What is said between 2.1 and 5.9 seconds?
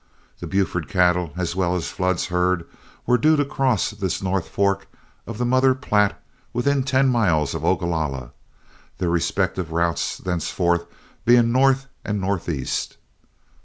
herd, were due to cross this North Fork of the mother